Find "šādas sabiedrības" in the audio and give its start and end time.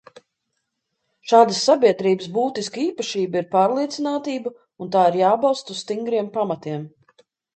1.31-2.29